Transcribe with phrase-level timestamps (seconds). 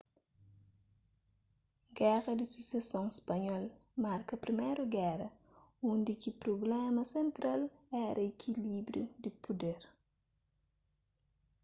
[1.97, 3.63] géra di suseson spanhol
[4.03, 5.27] marka priméru géra
[5.91, 7.61] undi ki prubléma sentral
[8.07, 9.81] éra ikilíbriu di puder